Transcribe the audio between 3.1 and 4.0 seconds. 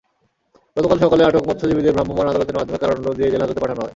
দিয়ে জেলহাজতে পাঠানো হয়।